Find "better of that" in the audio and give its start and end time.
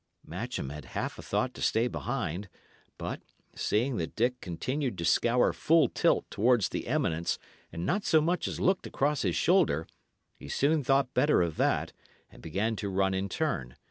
11.13-11.93